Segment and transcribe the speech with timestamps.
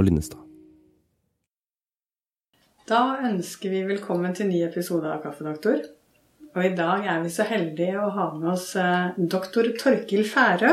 [0.00, 0.40] Og Linnestad.
[2.88, 5.82] Da ønsker vi velkommen til ny episode av Kaffedoktor.
[6.56, 10.72] Og i dag er vi så heldige å ha med oss eh, doktor Torkil Færø.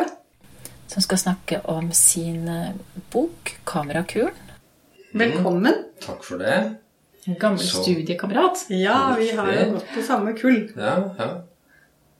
[0.87, 2.71] Som skal snakke om sin eh,
[3.11, 4.55] bok 'Kamerakuren'.
[5.11, 5.83] Velkommen.
[6.07, 6.55] Takk for det.
[7.27, 7.83] En gammel Så.
[7.83, 8.63] studiekamerat.
[8.71, 10.69] Ja, vi har jo gått på samme kull.
[10.77, 11.29] Ja, ja.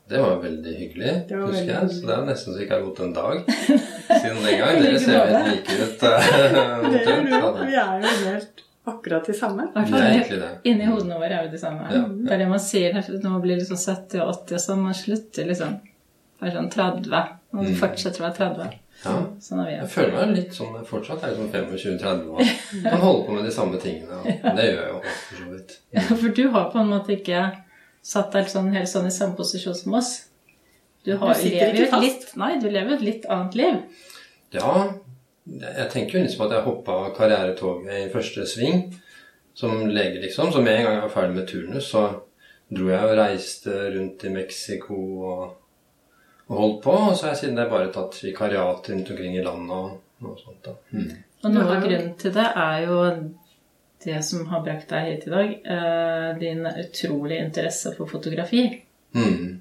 [0.10, 1.80] Det var veldig hyggelig, var husker veldig jeg.
[1.82, 1.96] hyggelig.
[2.00, 3.36] Så det er nesten så ikke har gått en dag
[4.22, 4.78] siden den gang.
[4.86, 6.04] Dere ser jo helt like ut.
[6.08, 7.68] eh.
[7.68, 9.66] Vi er jo helt akkurat de samme.
[9.76, 10.50] Er det.
[10.64, 11.90] inni hodene våre er jo de samme.
[11.92, 12.06] Ja.
[12.08, 14.84] Det er det man sier når man blir liksom 70 og 80 og sånn.
[14.88, 15.76] Man slutter liksom
[16.42, 17.34] være sånn 30.
[17.58, 17.76] Og Mm.
[17.80, 18.74] fortsetter å være 30.
[19.04, 19.12] Ja.
[19.44, 19.76] Sånn er vi.
[19.78, 21.22] Jeg føler meg litt sånn fortsatt.
[21.24, 22.50] Jeg er sånn 25-30 år.
[22.84, 24.18] kan holde på med de samme tingene.
[24.24, 25.78] Og det gjør jeg jo for så vidt.
[25.96, 27.42] Ja, for du har på en måte ikke
[28.08, 30.14] satt deg sånn, helt sånn i samme posisjon som oss.
[31.04, 34.08] Du, har, Du lever jo et litt, nei, du lever et litt annet liv.
[34.56, 34.72] Ja,
[35.48, 38.82] jeg tenker jo liksom at jeg hoppa karrieretoget i første sving
[39.58, 40.52] som lege, liksom.
[40.52, 42.04] Så med en gang jeg var ferdig med turnus, så
[42.68, 44.98] dro jeg og reiste rundt i Mexico
[45.32, 45.46] og,
[46.48, 46.98] og holdt på.
[47.10, 50.40] Og så har jeg siden det bare tatt vikariat rundt omkring i landet og noe
[50.42, 50.62] sånt.
[50.68, 50.76] da.
[50.92, 51.12] Mm.
[51.44, 53.02] Og noe av grunnen til det er jo
[54.04, 55.54] det som har brakt deg hit i dag.
[55.76, 58.66] Eh, din utrolige interesse for fotografi.
[59.16, 59.60] Mm.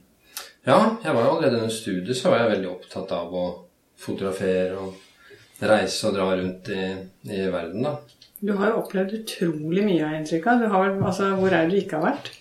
[0.66, 3.46] Ja, jeg var jo allerede under studiet så var jeg veldig opptatt av å
[4.00, 6.86] fotografere og reise og dra rundt i,
[7.32, 7.96] i verden, da.
[8.42, 10.58] Du har jo opplevd utrolig mye, av.
[10.60, 12.34] Du har, altså, hvor er det du ikke har vært?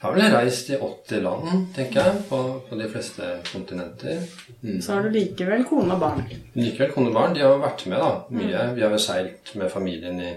[0.00, 4.22] Jeg har vel reist i 80 land, tenker jeg, på, på de fleste kontinenter.
[4.64, 4.78] Mm.
[4.80, 6.22] Så har du likevel kone og barn.
[6.56, 8.62] Likevel, kone og barn de har vært med da, mye.
[8.78, 10.32] Vi har jo seilt med familien i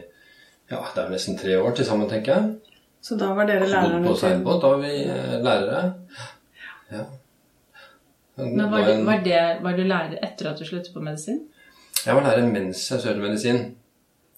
[0.74, 2.78] ja, det er nesten tre år til sammen, tenker jeg.
[3.04, 5.84] Så da var dere Bodd lærerne på seilbåt, da var vi eh, lærere.
[6.94, 7.06] Ja.
[8.36, 11.44] Men var, det, var, det, var du lærer etter at du sluttet på medisin?
[12.06, 13.60] Jeg var lærer mens jeg studerte medisin.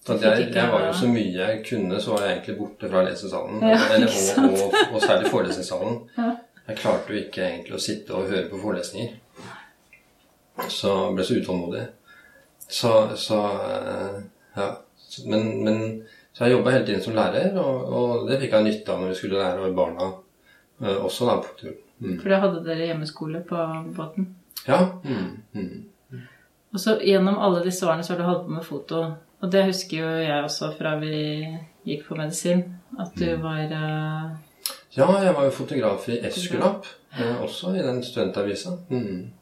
[0.06, 3.62] Jeg, jeg var jo så mye jeg kunne, så var jeg egentlig borte fra lesesalen.
[3.64, 5.96] Ja, eller, og, og, og særlig forelesningssalen.
[6.18, 6.28] Ja.
[6.68, 9.14] Jeg klarte jo ikke egentlig å sitte og høre på forelesninger.
[10.70, 11.82] Så jeg ble så utålmodig.
[12.68, 14.20] Så, så eh,
[14.56, 14.68] ja.
[15.26, 15.82] Men, men
[16.36, 19.08] så jeg jobba hele tiden som lærer, og, og det fikk jeg nytte av når
[19.08, 21.76] vi skulle lære barna uh, også da på tur.
[21.96, 22.18] Mm.
[22.20, 23.60] For da hadde dere hjemmeskole på
[23.96, 24.26] båten.
[24.66, 24.82] Ja.
[25.00, 26.18] Mm, mm.
[26.76, 29.00] Og så gjennom alle disse årene så har du holdt på med foto.
[29.40, 31.14] Og det husker jo jeg også fra vi
[31.88, 32.66] gikk på medisin.
[33.00, 34.36] At du var uh...
[34.92, 36.84] Ja, jeg var jo fotograf i Eskulap,
[37.16, 38.76] uh, også i den studentavisa.
[38.92, 39.32] Mm.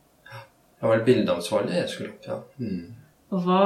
[0.79, 2.39] Jeg var bildeansvarlig i Eskulap, ja.
[2.63, 2.95] Mm.
[3.35, 3.65] Og hva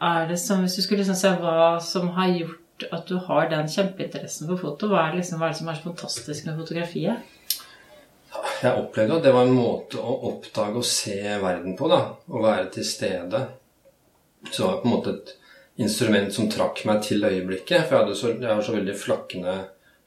[0.00, 2.64] er det som Hvis du skulle liksom se hva som har gjort
[2.94, 5.70] at du har den kjempeinteressen for foto, hva er det, liksom, hva er det som
[5.70, 7.24] er så fantastisk med fotografiet?
[8.62, 12.00] Jeg opplevde at det var en måte å oppdage og se verden på, da.
[12.28, 13.40] Å være til stede.
[14.50, 15.34] Så det var på en måte et
[15.82, 17.88] instrument som trakk meg til øyeblikket.
[17.88, 19.56] For jeg så, jeg har så veldig flakkende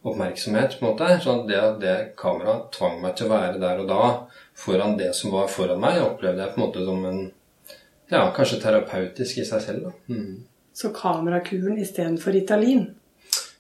[0.07, 1.11] oppmerksomhet, på en måte.
[1.23, 4.01] Så det det kameraet tvang meg til å være der og da
[4.57, 7.21] foran det som var foran meg, opplevde jeg på en måte som en
[8.11, 9.91] Ja, kanskje terapeutisk i seg selv, da.
[10.11, 10.41] Mm.
[10.75, 12.89] Så kamerakuren istedenfor Ritalin.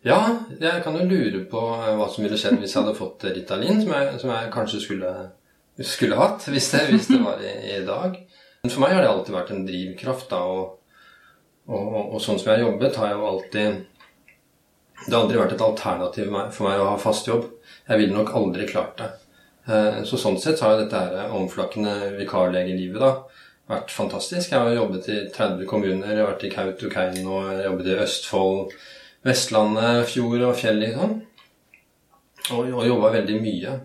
[0.03, 0.17] Ja,
[0.59, 3.81] jeg kan jo lure på eh, hva som ville skjedd hvis jeg hadde fått Ritalin,
[3.83, 5.11] som jeg, som jeg kanskje skulle,
[5.85, 8.17] skulle hatt hvis det, hvis det var i, i dag.
[8.63, 10.97] Men for meg har det alltid vært en drivkraft, da, og,
[11.69, 13.79] og, og, og sånn som jeg har jobbet, har jeg jo alltid
[15.01, 17.47] Det har aldri vært et alternativ for meg, å ha fast jobb.
[17.87, 19.07] Jeg ville nok aldri klart det.
[19.69, 23.13] Eh, Så sånn sett så har jo dette her omflakkende vikarlegelivet da
[23.71, 24.51] vært fantastisk.
[24.51, 27.97] Jeg har jobbet i 30 kommuner, jeg har vært i Kautokeino, jeg har jobbet i
[28.03, 28.75] Østfold,
[29.27, 31.17] Vestlandet, fjord og fjell, liksom.
[32.51, 33.75] Og, og jobba veldig mye.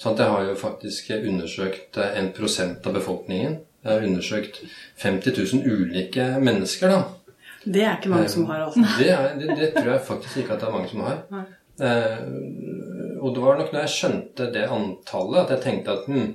[0.00, 3.58] Sånn at jeg har jo faktisk undersøkt eh, en prosent av befolkningen.
[3.82, 4.62] Jeg har undersøkt
[5.02, 7.42] 50 000 ulike mennesker, da.
[7.62, 8.82] Det er ikke mange som har, altså.
[8.98, 11.20] Det, er, det, det tror jeg faktisk ikke at det er mange som har.
[11.34, 11.44] Nei.
[11.82, 16.32] Eh, og det var nok når jeg skjønte det antallet, at jeg tenkte at hm,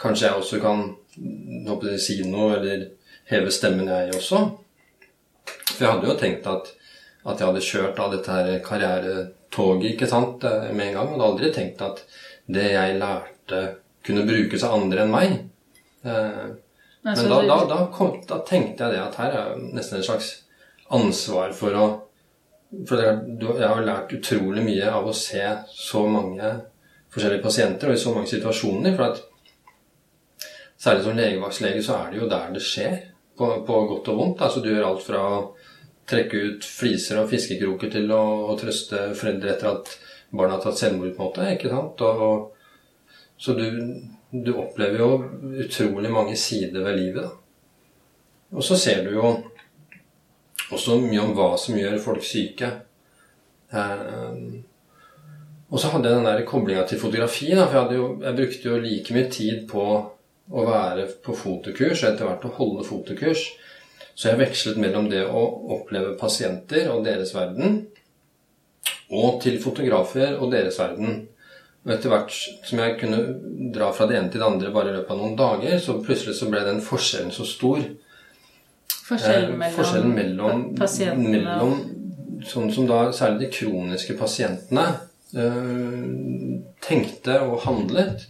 [0.00, 0.84] kanskje jeg også kan
[1.68, 2.88] håper si noe, eller
[3.30, 4.42] heve stemmen, jeg også.
[5.74, 6.68] For jeg hadde jo tenkt at,
[7.24, 11.08] at jeg hadde kjørt av dette her karrieretoget ikke sant, eh, med en gang.
[11.08, 12.04] Og hadde aldri tenkt at
[12.46, 13.64] det jeg lærte,
[14.04, 15.36] kunne brukes av andre enn meg.
[16.04, 16.46] Eh,
[17.04, 20.30] men da, da, da, kom, da tenkte jeg det at her er nesten et slags
[20.92, 21.84] ansvar for å
[22.88, 26.48] For jeg har lært utrolig mye av å se så mange
[27.14, 28.96] forskjellige pasienter og i så mange situasjoner.
[28.96, 29.20] For at
[30.84, 32.96] særlig som legevaktslege så er det jo der det skjer,
[33.38, 34.42] på, på godt og vondt.
[34.46, 35.38] Altså du gjør alt fra å
[36.08, 39.94] trekke ut fliser og fiskekroker til å, å trøste foreldre etter at
[40.34, 41.48] barna har tatt selvmord, på en måte.
[41.54, 42.04] ikke sant?
[42.04, 42.50] Og,
[43.40, 43.64] så du,
[44.30, 45.10] du opplever jo
[45.64, 47.24] utrolig mange sider ved livet.
[47.24, 47.32] da.
[48.54, 49.32] Og så ser du jo
[50.74, 52.70] også mye om hva som gjør folk syke.
[53.74, 54.38] Eh,
[55.70, 57.50] og så hadde jeg den der koblinga til fotografi.
[57.56, 59.86] Da, for jeg, jo, jeg, brukte jo like mye tid på
[60.52, 63.44] å være på fotokurs og etter hvert å holde fotokurs.
[64.14, 65.42] Så jeg vekslet mellom det å
[65.74, 67.80] oppleve pasienter og deres verden,
[69.14, 71.24] og til fotografer og deres verden.
[71.84, 72.32] Og etter hvert
[72.64, 73.18] som jeg kunne
[73.74, 76.38] dra fra det ene til det andre bare i løpet av noen dager, så plutselig
[76.38, 77.82] så ble den forskjellen så stor.
[79.04, 81.76] Forskjellen mellom, eh, forskjellen mellom pasientene mellom,
[82.44, 84.82] Sånn som da særlig de kroniske pasientene
[85.32, 86.00] eh,
[86.84, 88.26] tenkte og handlet,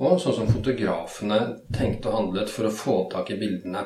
[0.00, 1.40] og sånn som fotografene
[1.76, 3.84] tenkte og handlet for å få tak i bildene.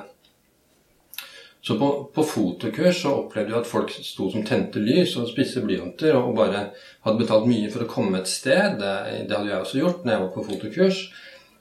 [1.64, 5.62] Så på, på, fotokurs så opplevde vi at folk sto som tente lys og spiste
[5.64, 6.66] blyanter og bare
[7.06, 8.76] hadde betalt mye for å komme et sted.
[8.82, 8.90] Det,
[9.30, 10.98] det hadde jeg også gjort når jeg var på fotokurs.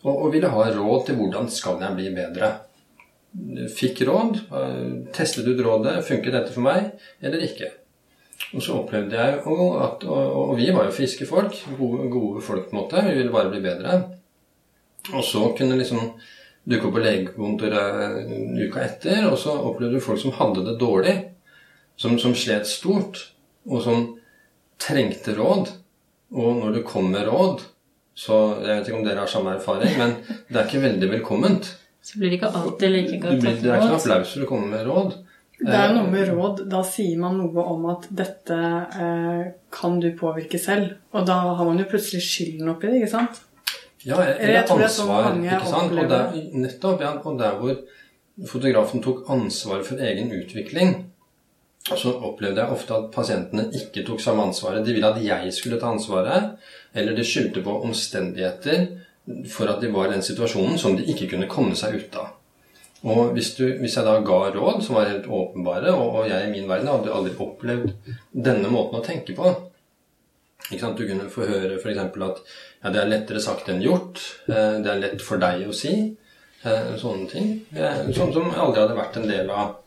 [0.03, 2.49] Og, og, ville ha råd til hvordan skal jeg bli bedre.
[3.79, 4.41] Fikk råd.
[5.15, 5.95] Testet ut rådet.
[6.09, 6.91] Funket dette for meg
[7.23, 7.71] eller ikke?
[8.57, 11.55] Og så opplevde jeg at Og, og vi var jo friske folk.
[11.79, 13.07] Gode, gode folk, på en måte.
[13.07, 14.01] Vi ville bare bli bedre.
[15.11, 16.13] Og så kunne liksom
[16.63, 18.31] dukke opp på legekontoret
[18.63, 21.15] uka etter, og så opplevde du folk som hadde det dårlig.
[21.99, 23.19] Som, som slet stort,
[23.69, 24.05] og som
[24.81, 25.69] trengte råd.
[26.33, 27.61] Og når du kom med råd,
[28.13, 30.11] så Jeg vet ikke om dere har samme erfaring, men
[30.49, 31.69] det er ikke veldig velkomment.
[32.03, 33.61] Så blir det ikke alltid like godt tatt imot.
[33.63, 35.15] Det er ikke noe applaus når du kommer med råd.
[35.63, 36.61] Det er noe med råd.
[36.69, 40.97] Da sier man noe om at dette eh, kan du påvirke selv.
[41.15, 43.41] Og da har man jo plutselig skylden oppi det, ikke sant?
[44.03, 45.31] Ja, eller ansvar.
[45.39, 45.95] ikke sant?
[45.95, 47.77] Og der, nettopp, ja, og der hvor
[48.49, 50.95] fotografen tok ansvar for egen utvikling,
[51.83, 54.85] så opplevde jeg ofte at pasientene ikke tok samme ansvaret.
[54.85, 56.53] De ville at jeg skulle ta ansvaret,
[56.95, 58.87] eller de skyldte på omstendigheter
[59.51, 62.31] for at de var i den situasjonen som de ikke kunne komme seg ut av.
[63.03, 66.47] Og hvis, du, hvis jeg da ga råd som var helt åpenbare, og, og jeg
[66.47, 67.91] i min verden hadde aldri opplevd
[68.31, 69.51] denne måten å tenke på
[70.81, 71.99] Du kunne få høre f.eks.
[71.99, 72.41] at
[72.83, 74.21] ja, det er lettere sagt enn gjort.
[74.49, 75.93] Eh, det er lett for deg å si.
[76.63, 77.53] Eh, sånne ting.
[78.15, 79.79] Sånn som aldri hadde vært en del av,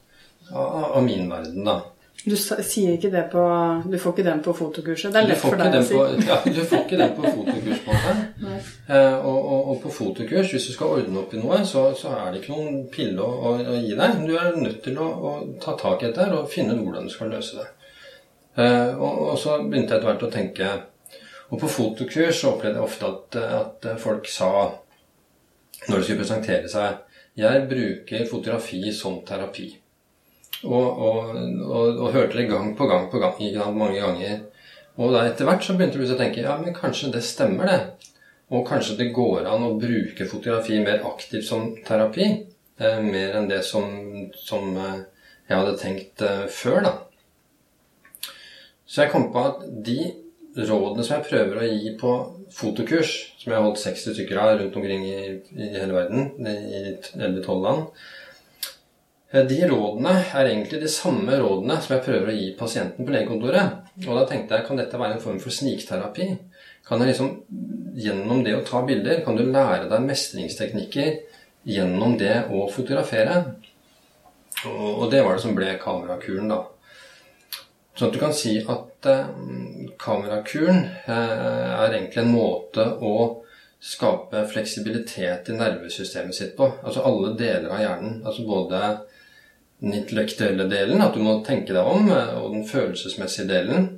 [0.53, 1.81] av, min verden, da.
[2.27, 3.43] Du sier ikke det på
[3.87, 5.12] Du får ikke den på fotokurset?
[5.15, 5.94] Det er lett for deg å si.
[5.94, 8.17] På, ja, du får ikke den på fotokurs på en måte.
[8.87, 12.12] Eh, og, og, og, på fotokurs, hvis du skal ordne opp i noe, så, så
[12.15, 14.21] er det ikke noen pille å, å, å, gi deg.
[14.23, 17.12] Du er nødt til å, å ta tak i dette og finne ut hvordan du
[17.12, 17.67] skal løse det.
[18.56, 20.69] Eh, og, og, så begynte jeg etter hvert å tenke
[21.53, 24.49] Og på fotokurs så opplevde jeg ofte at, at folk sa,
[25.87, 27.03] når de skulle presentere seg
[27.37, 29.69] Jeg bruker fotografi som terapi.
[30.64, 31.35] Og, og,
[31.69, 33.37] og, hørte det gang på gang på gang,
[33.76, 34.38] mange ganger.
[34.97, 38.06] Og da etter hvert så begynte du å tenke ja, men kanskje det stemmer, det.
[38.56, 42.31] Og kanskje det går an å bruke fotografi mer aktivt som terapi.
[42.81, 43.85] Eh, mer enn det som,
[44.37, 45.02] som eh,
[45.49, 46.94] jeg hadde tenkt eh, før, da.
[48.87, 50.12] Så jeg kom på at de
[50.56, 52.12] rådene som jeg prøver å gi på
[52.55, 55.19] fotokurs, som jeg har holdt 60 stykker av rundt omkring i,
[55.56, 57.88] i hele verden, i 11-12 land,
[59.45, 63.81] de rådene er egentlig de samme rådene som jeg prøver å gi pasienten på legekontoret.
[64.07, 66.28] Og da tenkte jeg, kan dette være en form for snikterapi?
[66.87, 67.33] Kan jeg liksom,
[67.97, 71.14] Gjennom det å ta bilder kan du lære deg mestringsteknikker
[71.64, 73.38] gjennom det å fotografere.
[74.69, 76.59] Og det var det som ble kamerakuren, da.
[77.97, 79.29] Sånn at du kan si at eh,
[80.00, 83.15] kamerakuren eh, er egentlig en måte å
[83.81, 86.69] skape fleksibilitet i nervesystemet sitt på.
[86.83, 88.19] Altså alle deler av hjernen.
[88.26, 88.83] Altså både
[89.81, 93.88] den intellektuelle delen, at du må tenke deg om, eh, og den følelsesmessige delen.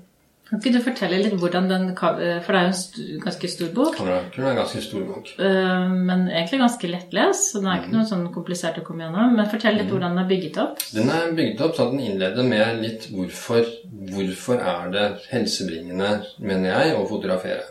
[0.49, 3.73] Kan ikke du fortelle litt hvordan den For det er jo en st ganske stor
[3.77, 3.99] bok.
[3.99, 5.33] Kamerakuren er en ganske stor bok.
[5.37, 9.37] Uh, men egentlig ganske lettlest, så den er ikke noe sånn komplisert å komme gjennom.
[9.37, 9.93] Men fortell litt mm.
[9.93, 10.85] hvordan den er bygget opp.
[10.97, 13.69] Den er bygget opp så at den innleder med litt hvorfor,
[14.15, 17.67] hvorfor er det helsebringende, mener jeg, å fotografere.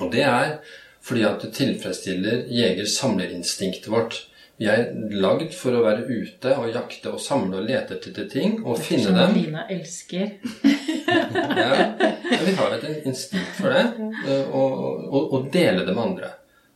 [0.00, 0.56] Og det er
[1.04, 4.24] fordi at det tilfredsstiller jeger-samlerinstinktet vårt.
[4.56, 8.60] Vi er lagd for å være ute og jakte og samle og lete etter ting
[8.62, 9.32] og finne dem.
[9.32, 10.36] Som Lina elsker.
[11.58, 11.70] ja,
[12.44, 13.82] vi har et instinkt for det,
[14.28, 14.78] eh, og,
[15.10, 16.30] og, og, dele det med andre.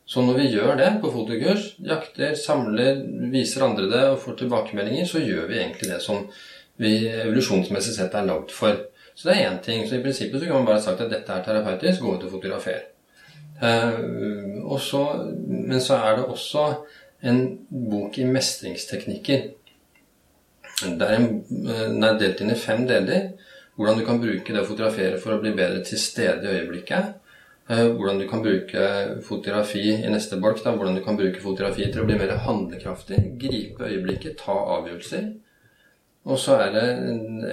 [0.08, 5.06] Så når vi gjør det på fotokurs, jakter, samler, viser andre det og får tilbakemeldinger,
[5.06, 6.24] så gjør vi egentlig det som
[6.82, 8.86] vi evolusjonsmessig sett er lagd for.
[9.14, 9.84] Så det er én ting.
[9.86, 12.38] Så i prinsippet så kan man bare sagt at dette er terapeutisk, gå ut og
[12.38, 12.86] fotografer.
[13.58, 15.02] Uh, så,
[15.46, 16.64] men så er det også
[17.20, 19.46] en bok i mestringsteknikker.
[20.78, 23.32] Det er, en, den er delt inn i fem deler.
[23.78, 27.16] Hvordan du kan bruke det å fotografere for å bli bedre til stede i øyeblikket.
[27.68, 28.84] Eh, hvordan du kan bruke
[29.26, 30.62] fotografi i neste bolk.
[30.64, 33.20] da, Hvordan du kan bruke fotografi til å bli mer handlekraftig.
[33.38, 35.28] Gripe øyeblikket, ta avgjørelser.
[36.28, 36.86] Og så er det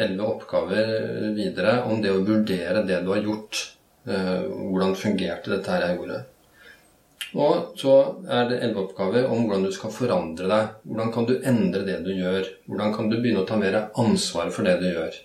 [0.04, 3.62] elleve oppgaver videre om det å vurdere det du har gjort.
[4.06, 6.24] Eh, hvordan fungerte dette her jeg gjorde.
[7.34, 7.94] Og så
[8.30, 10.76] er det elleve oppgaver om hvordan du skal forandre deg.
[10.88, 12.48] Hvordan kan du endre det du gjør?
[12.70, 15.18] Hvordan kan du begynne å ta mer ansvar for det du gjør?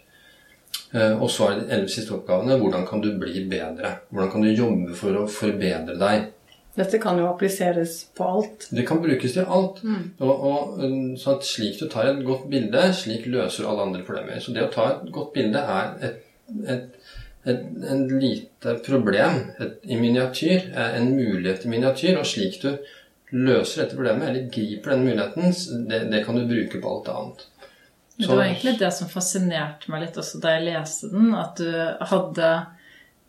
[0.94, 2.58] Eh, og så er det de elleve siste oppgavene.
[2.58, 3.94] Hvordan kan du bli bedre?
[4.10, 6.30] Hvordan kan du jobbe for å forbedre deg?
[6.74, 8.68] Dette kan jo appliseres på alt.
[8.70, 9.82] Det kan brukes til alt.
[10.22, 10.82] Og, og
[11.18, 14.38] sånn at Slik du tar et godt bilde, slik løser alle andre problemer.
[14.42, 16.20] Så det å ta et godt bilde er et,
[16.70, 16.99] et
[17.48, 22.18] et, en lite problem et, i miniatyr er en mulighet i miniatyr.
[22.20, 22.72] Og slik du
[23.30, 25.54] løser dette problemet, eller griper den muligheten,
[25.88, 27.46] det, det kan du bruke på alt annet.
[28.16, 31.62] Så, det var egentlig det som fascinerte meg litt også da jeg leste den, at
[31.62, 31.72] du
[32.12, 32.52] hadde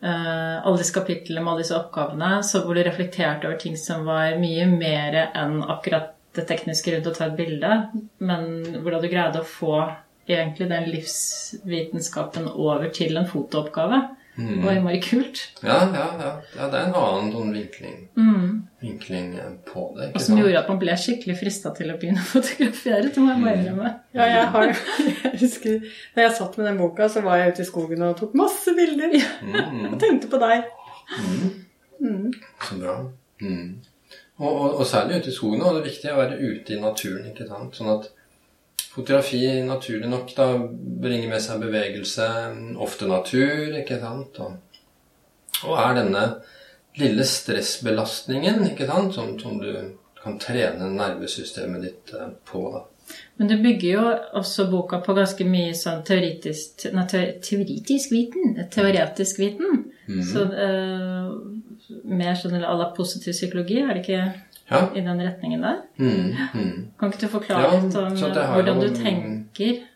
[0.02, 4.32] Uh, alle disse kapitlene med alle disse oppgavene hvor du reflekterte over ting som var
[4.34, 7.76] mye mer enn akkurat det tekniske rundt å ta et bilde,
[8.18, 8.48] men
[8.82, 9.76] hvordan du greide å få
[10.28, 14.02] egentlig den livsvitenskapen over til en fotooppgave.
[14.34, 14.60] Mm.
[14.60, 15.40] Det var innmari kult.
[15.60, 16.68] Ja, ja, ja, ja.
[16.72, 18.46] det er en annen sånn vinkling, mm.
[18.80, 19.34] vinkling
[19.66, 20.06] på det.
[20.14, 20.40] og som sant?
[20.40, 23.10] gjorde at man ble skikkelig frista til å begynne å fotografere.
[23.12, 23.92] Det må jeg bare innrømme.
[24.16, 24.72] Ja, jeg, har,
[25.26, 25.84] jeg husker
[26.16, 28.72] Da jeg satt med den boka, så var jeg ute i skogen og tok masse
[28.78, 29.18] bilder.
[29.44, 29.92] Mm.
[29.92, 30.64] og tenkte på deg.
[32.00, 32.32] Mm.
[32.64, 32.96] Så bra.
[33.44, 33.82] Mm.
[34.40, 35.60] Og, og, og, særlig ute i skogen.
[35.60, 37.28] Og det er viktig å være ute i naturen.
[37.34, 37.76] ikke sant?
[37.76, 38.08] Sånn at
[38.92, 40.46] Fotografi, naturlig nok, da
[41.00, 42.26] bringer med seg bevegelse,
[42.84, 44.40] ofte natur, ikke sant?
[44.44, 44.82] Og,
[45.64, 46.24] og er denne
[47.00, 49.70] lille stressbelastningen, ikke sant, som, som du
[50.20, 52.84] kan trene nervesystemet ditt eh, på, da.
[53.40, 54.04] Men du bygger jo
[54.38, 58.54] også boka på ganske mye sånn teoretisk, nei, teoretisk viten.
[58.72, 59.84] Teoretisk viten.
[60.06, 60.32] Mm -hmm.
[60.32, 61.32] Så uh,
[62.04, 64.32] mer sånn à la positiv psykologi, er det ikke?
[64.68, 64.82] Ja.
[64.94, 65.80] i den retningen der.
[65.96, 66.76] Mm, mm.
[66.98, 68.20] Kan ikke du forklare litt om
[68.54, 69.88] hvordan du tenker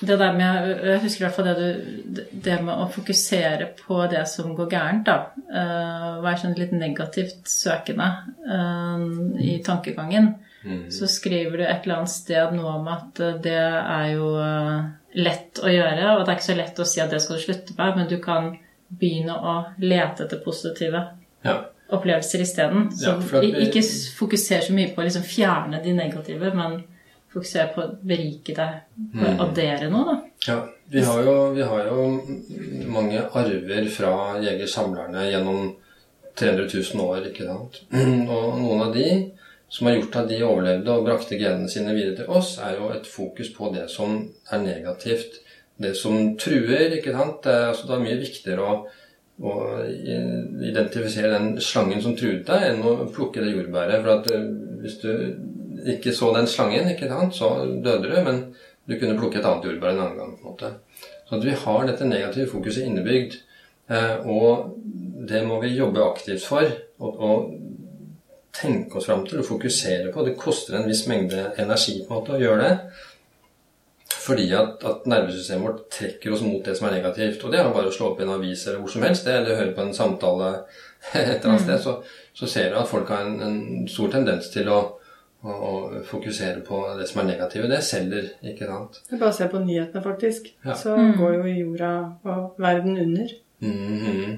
[0.00, 1.72] det der med, Jeg husker i hvert fall det,
[2.04, 5.02] du, det med å fokusere på det som går gærent.
[5.06, 5.16] da,
[5.52, 8.06] uh, Være sånn litt negativt søkende
[8.48, 9.02] uh,
[9.44, 10.32] i tankegangen.
[10.64, 10.86] Mm.
[10.92, 14.88] Så skriver du et eller annet sted noe om at det er jo uh,
[15.20, 16.14] lett å gjøre.
[16.14, 18.08] Og det er ikke så lett å si at det skal du slutte med, men
[18.08, 18.54] du kan
[18.88, 21.04] begynne å lete etter positive.
[21.44, 21.60] Ja
[21.96, 22.88] opplevelser isteden.
[23.02, 23.82] Ja, ikke
[24.16, 26.80] fokuser så mye på å liksom fjerne de negative, men
[27.30, 28.80] fokuser på å berike deg,
[29.14, 29.42] på mm.
[29.46, 30.16] addere noe, da.
[30.48, 30.58] Ja,
[30.90, 32.06] vi har, jo, vi har jo
[32.90, 35.68] mange arver fra jegersamlerne gjennom
[36.40, 37.82] 300 000 år, ikke sant.
[38.34, 39.10] Og noen av de
[39.70, 42.90] som har gjort at de overlevde og brakte genene sine videre til oss, er jo
[42.90, 44.16] et fokus på det som
[44.50, 45.38] er negativt.
[45.80, 47.38] Det som truer, ikke sant.
[47.44, 48.80] Det er, altså, det er mye viktigere å
[49.40, 49.52] å
[49.88, 54.02] identifisere den slangen som truet deg, enn å plukke det jordbæret.
[54.02, 54.48] For at eh,
[54.82, 55.10] hvis du
[55.94, 58.42] ikke så den slangen, ikke sant, så døde du, men
[58.88, 60.36] du kunne plukke et annet jordbær en annen gang.
[60.36, 60.72] på en måte.
[61.28, 63.38] Så at vi har dette negative fokuset innebygd.
[63.90, 64.76] Eh, og
[65.30, 66.68] det må vi jobbe aktivt for.
[67.00, 67.52] Og, og
[68.60, 70.24] tenke oss fram til å fokusere på.
[70.26, 72.74] Det koster en viss mengde energi på en måte å gjøre det.
[74.20, 77.44] Fordi at, at, nervesystemet vårt trekker oss mot det som er negativt.
[77.44, 79.56] Og det er bare å slå opp i en avis eller hvor som helst, eller
[79.56, 80.50] høre på en samtale
[81.14, 81.64] et eller annet mm.
[81.64, 81.94] sted, så,
[82.36, 84.80] så, ser du at folk har en, en stor tendens til å,
[85.40, 85.72] å, å,
[86.04, 87.70] fokusere på det som er negativt.
[87.72, 89.00] Det selger, ikke sant.
[89.08, 90.52] Jeg bare se på nyhetene, faktisk.
[90.66, 90.76] Ja.
[90.76, 91.14] Så mm.
[91.20, 91.94] går jo jorda
[92.28, 93.36] og verden under.
[93.60, 94.36] Mm -hmm.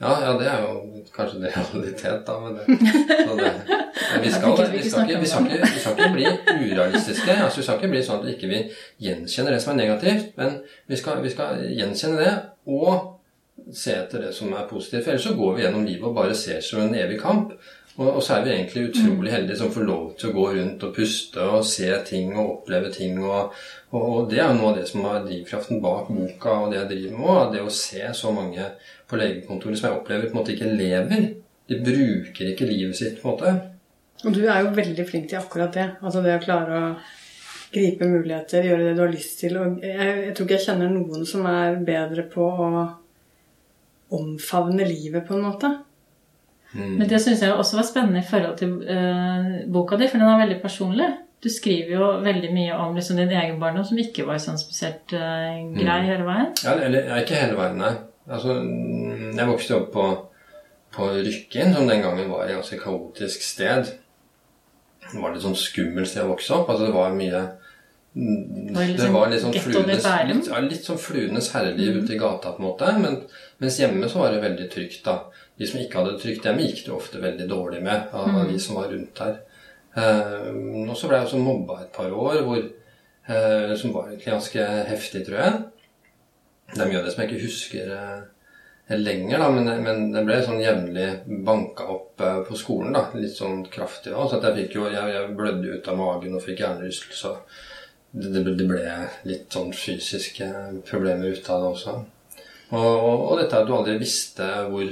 [0.00, 2.38] Ja, ja, det er jo kanskje det realitet, da.
[2.40, 3.50] Men det, det,
[4.24, 6.26] vi, skal, vi, skal ikke, vi, skal ikke, vi skal ikke bli
[6.72, 7.34] urealistiske.
[7.36, 8.62] Altså, vi skal ikke bli sånn at vi ikke
[9.04, 10.30] gjenkjenner det som er negativt.
[10.40, 12.32] Men vi skal, vi skal gjenkjenne det
[12.72, 15.04] og se etter det som er positivt.
[15.04, 17.52] For ellers så går vi gjennom livet og bare ser som en evig kamp.
[18.00, 20.94] Og, så er vi egentlig utrolig heldige som får lov til å gå rundt og
[20.96, 23.18] puste og se ting og oppleve ting.
[23.20, 23.52] Og,
[23.90, 26.78] og, og det er jo noe av det som er drivkraften bak boka og det
[26.78, 27.52] jeg driver med.
[27.52, 28.70] Det å se så mange
[29.10, 31.26] på legekontoret som jeg opplever på en måte ikke lever.
[31.70, 33.54] De bruker ikke livet sitt, på en måte.
[34.26, 35.88] Og du er jo veldig flink til akkurat det.
[36.02, 36.88] Altså det å klare å
[37.70, 39.56] gripe muligheter, gjøre det du har lyst til.
[39.60, 42.70] Og jeg, jeg tror ikke jeg kjenner noen som er bedre på å
[44.18, 45.70] omfavne livet, på en måte.
[46.74, 46.98] Mm.
[46.98, 50.30] Men det syns jeg også var spennende i forhold til eh, boka di, for den
[50.30, 51.08] er veldig personlig.
[51.40, 55.14] Du skriver jo veldig mye om liksom, din egen barndom som ikke var sånn spesielt
[55.16, 56.08] eh, grei mm.
[56.10, 56.50] hele veien.
[56.66, 57.94] Ja, eller ikke hele veien, nei.
[58.30, 58.58] Altså,
[59.34, 60.04] jeg vokste opp på,
[60.94, 63.90] på Rykken, som den gangen var et ganske kaotisk sted.
[65.10, 66.70] Det var litt sånn skummelt sted å vokse opp.
[66.70, 67.42] Altså, det var mye
[68.12, 72.00] det var litt sånn fluenes, litt, ja, litt sånn fluenes herreliv mm.
[72.02, 72.90] ute i gata, på en måte.
[72.98, 73.20] Men,
[73.62, 75.30] mens hjemme så var det veldig trygt, da.
[75.60, 78.40] de som ikke hadde det trygt hjemme, gikk det ofte veldig dårlig med av mm.
[78.50, 79.38] de som var rundt der.
[79.94, 80.50] Uh,
[80.88, 82.66] og så ble jeg også mobba et par år, hvor,
[83.30, 85.62] uh, som var egentlig ganske heftig, tror jeg.
[86.74, 90.22] Det er mye av det som jeg ikke husker uh, lenger, da, men, men, det
[90.26, 91.08] ble sånn jevnlig
[91.46, 92.94] banka opp på skolen.
[92.96, 96.38] da, Litt sånn kraftig Da, Så jeg fikk jo, jeg, jeg blødde ut av magen
[96.38, 97.34] og fikk hjernerystelse.
[98.10, 98.96] Det, det, det, ble
[99.30, 100.48] litt sånn fysiske
[100.88, 101.94] problemer ut av det også.
[102.70, 104.90] Og, og, og dette at du aldri visste hvor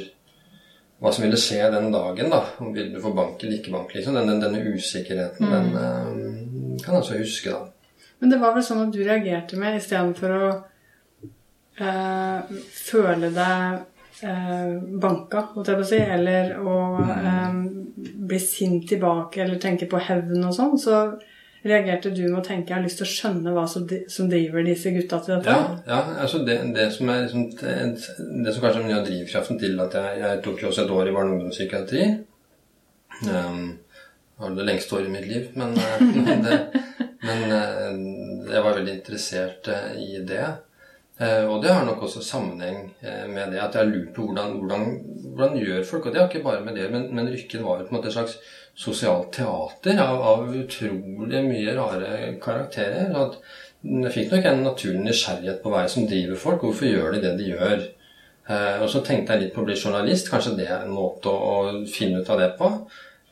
[0.98, 2.30] hva som ville skje den dagen.
[2.30, 3.94] da, Om vil du få bank eller ikke bank.
[3.94, 5.52] liksom, Denne, denne usikkerheten, mm.
[5.52, 8.04] den kan jeg også huske, da.
[8.18, 10.46] Men det var vel sånn at du reagerte med istedenfor å
[11.80, 13.86] uh, føle deg
[14.22, 17.58] eh, banka, holdt jeg på å si, eller å eh,
[17.98, 21.00] bli sint tilbake eller tenke på hevn og sånn, så
[21.68, 24.64] reagerte du med å tenke jeg har lyst til å skjønne hva som, som driver
[24.66, 25.54] disse gutta til dette?
[25.54, 29.58] Ja, ja altså det, det, som er liksom, det, som kanskje er mye av drivkraften
[29.60, 32.06] til at jeg, jeg tok jo også et år i barne- og ungdomspsykiatri
[33.26, 33.64] um,
[34.38, 35.74] var det lengste året i mitt liv, men,
[36.28, 36.58] men, det,
[37.26, 40.44] men eh, jeg var veldig interessert eh, i det.
[41.18, 44.84] Og det har nok også sammenheng med det at jeg har lurt på hvordan, hvordan,
[45.34, 47.88] hvordan gjør folk Og det har ikke bare med det, men, men Rykken var jo
[47.88, 48.36] på en måte et slags
[48.78, 53.10] sosialt teater av, av, utrolig mye rare karakterer.
[53.10, 53.38] at
[53.82, 56.64] jeg fikk nok en naturlig nysgjerrighet på hva som driver folk.
[56.66, 57.84] Hvorfor gjør de det de gjør?
[58.48, 60.30] Eh, og så tenkte jeg litt på å bli journalist.
[60.32, 62.70] Kanskje det er en måte å, å finne ut av det på.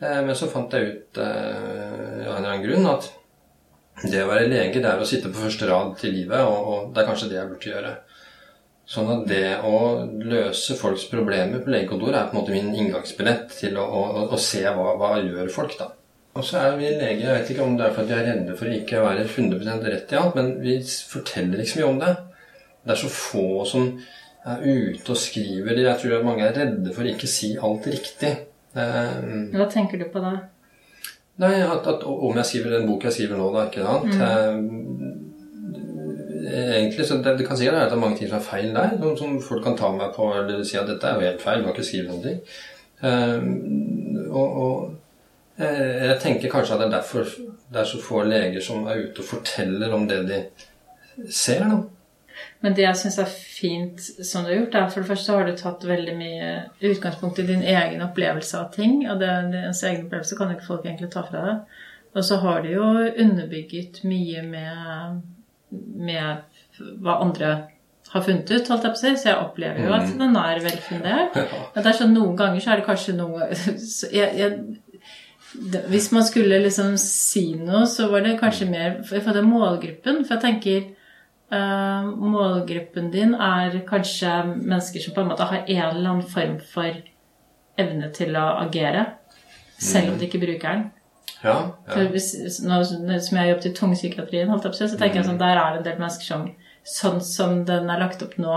[0.02, 3.08] Eh, men så fant jeg ut eh, av en eller annen grunn at
[4.04, 6.90] det å være lege det er å sitte på første rad til livet, og, og
[6.92, 7.92] det er kanskje det jeg burde gjøre.
[8.86, 9.78] Sånn at det å
[10.22, 14.38] løse folks problemer på legekontoret er på en måte min inngangsbillett til å, å, å
[14.38, 15.88] se hva, hva gjør folk da.
[16.36, 18.26] Og så er vi leger Jeg vet ikke om det er for at vi er
[18.28, 21.88] redde for å ikke være 100 rett i alt, men vi forteller ikke så mye
[21.94, 22.12] om det.
[22.86, 23.88] Det er så få som
[24.46, 25.80] er ute og skriver.
[25.80, 28.34] Jeg tror mange er redde for å ikke si alt riktig.
[28.76, 30.36] Um, Hva tenker du på da?
[31.42, 33.64] Nei, at, at, Om jeg skriver den boka jeg skriver nå, da.
[33.68, 34.06] ikke sant?
[34.14, 34.20] Mm.
[34.22, 34.62] Um,
[36.46, 38.94] egentlig, så det, det kan si at det er mange ting som er feil der,
[39.00, 41.60] som, som, folk kan ta meg på eller si at dette er jo helt feil,
[41.60, 42.38] du har ikke skrevet noen ting.
[43.02, 43.40] Uh,
[44.30, 44.78] og, og
[45.56, 47.28] jeg tenker kanskje at det er derfor
[47.72, 50.40] det er så få leger som er ute og forteller om det de
[51.32, 51.64] ser.
[51.64, 51.80] da.
[52.64, 55.46] Men det jeg syns er fint som du har gjort, er for det første har
[55.46, 56.50] du tatt veldig mye
[56.90, 58.98] utgangspunkt i din egen opplevelse av ting.
[59.10, 59.30] Og det,
[59.62, 61.80] ens egen opplevelse kan ikke folk egentlig ta fra deg.
[62.16, 62.90] Og så har du jo
[63.24, 65.24] underbygget mye med
[65.70, 67.52] med hva andre
[68.12, 69.12] har funnet ut, holdt jeg på å si.
[69.18, 70.18] Så jeg opplever jo at mm.
[70.22, 71.38] den er velfundert.
[71.74, 73.48] Men det er sånn noen ganger så er det kanskje noe
[74.18, 74.52] jeg, jeg,
[75.90, 80.22] Hvis man skulle liksom si noe, så var det kanskje mer for målgruppen.
[80.24, 80.86] For jeg tenker
[81.54, 86.58] uh, målgruppen din er kanskje mennesker som på en måte har en eller annen form
[86.72, 87.02] for
[87.80, 89.06] evne til å agere.
[89.76, 90.86] Selv om de ikke bruker den.
[91.42, 92.06] Ja, ja.
[92.10, 92.30] Hvis,
[92.64, 96.00] nå, som jeg jobbet i tungpsykiatrien, så tenker jeg sånn, der er det en del
[96.00, 96.46] mennesker som
[96.86, 98.54] sånn som den er lagt opp nå,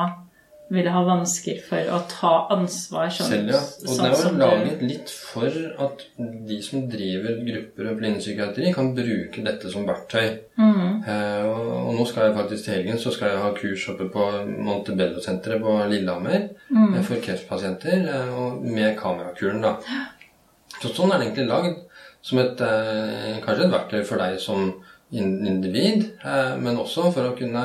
[0.69, 3.61] ville ha vansker for å ta ansvar sånn, Selv, ja.
[3.61, 5.55] Og sånn, det er jo laget litt for
[5.85, 6.03] at
[6.49, 10.27] de som driver grupper og blindepsykiatri, kan bruke dette som verktøy.
[10.61, 10.85] Mm.
[11.01, 14.09] Eh, og, og, nå skal jeg faktisk til helgen så skal jeg ha kurs oppe
[14.13, 14.29] på
[14.69, 16.99] Montebello-senteret på Lillehammer mm.
[17.07, 19.75] for kreftpasienter, eh, og med kamerakuren, da.
[20.79, 21.81] Så sånn er det egentlig lagd
[22.21, 24.69] som et, eh, kanskje et verktøy for deg som
[25.11, 27.63] individ, eh, men også for å kunne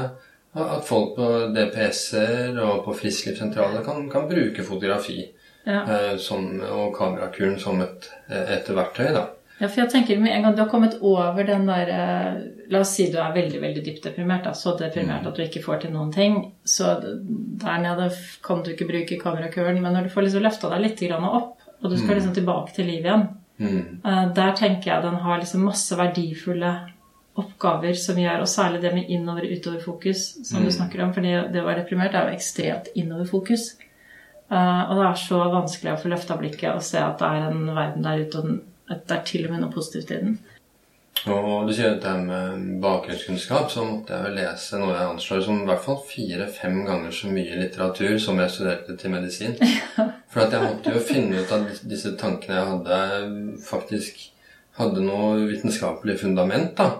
[0.55, 5.21] at folk på DPS-er og på frisklivssentraler kan, kan bruke fotografi
[5.65, 5.81] ja.
[5.83, 9.09] Eh, som, og kamerakuren som et, et, verktøy.
[9.17, 9.25] da.
[9.59, 11.91] Ja, for jeg tenker med en gang du har kommet over den der
[12.73, 14.45] La oss si du er veldig veldig dypt deprimert.
[14.47, 15.29] Da, så deprimert mm.
[15.31, 16.39] at du ikke får til noen ting.
[16.65, 18.11] Så der nede
[18.45, 19.81] kan du ikke bruke kamerakuren.
[19.83, 22.19] Men når du får liksom løfta deg litt opp, og du skal mm.
[22.19, 23.27] liksom tilbake til livet igjen,
[23.59, 24.01] Mm.
[24.05, 26.73] Eh, der tenker jeg den har liksom masse verdifulle
[27.41, 30.67] oppgaver som gjør, og særlig det med innover-utover-fokus, som mm.
[30.67, 31.15] du snakker om.
[31.15, 33.73] fordi det å være deprimert er jo ekstremt innover-fokus.
[34.53, 37.47] Uh, og det er så vanskelig å få løfta blikket og se at det er
[37.49, 40.37] en verden der ute, og at det er til og med noe positivt i den.
[41.31, 45.63] Og du sier dette med bakgrunnskunnskap, så måtte jeg vel lese noe jeg anslår som
[45.63, 49.57] i hvert fall fire-fem ganger så mye litteratur som jeg studerte til medisin.
[50.35, 53.01] For at jeg måtte jo finne ut at disse tankene jeg hadde,
[53.65, 54.21] faktisk
[54.77, 56.77] hadde noe vitenskapelig fundament.
[56.77, 56.91] da.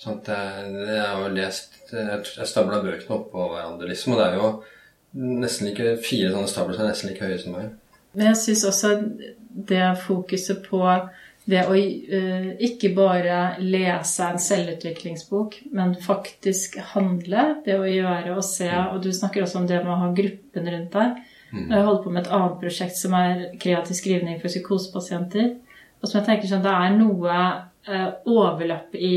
[0.00, 4.14] Sånn at jeg, jeg har jo lest Jeg stabla bøkene oppå hverandre, liksom.
[4.14, 4.48] Og det er jo
[5.14, 7.68] nesten like fire sånne stabler som er nesten like høye som meg.
[8.14, 8.94] Men jeg syns også
[9.70, 10.80] det fokuset på
[11.44, 18.46] det å uh, ikke bare lese en selvutviklingsbok, men faktisk handle, det å gjøre og
[18.46, 21.22] se Og du snakker også om det med å ha gruppen rundt deg.
[21.54, 25.52] Og jeg holder på med et annet prosjekt som er kreativ skrivning for psykosepasienter.
[26.04, 27.34] Og som jeg tenker sånn, det er noe
[27.88, 29.16] eh, overlapp i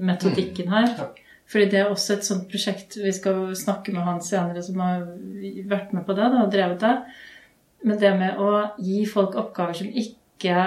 [0.00, 0.88] metodikken her.
[0.96, 1.10] Ja.
[1.44, 5.02] Fordi det er også et sånt prosjekt Vi skal snakke med han senere som har
[5.68, 6.94] vært med på det da, og drevet det.
[7.84, 10.62] Men det med å gi folk oppgaver som ikke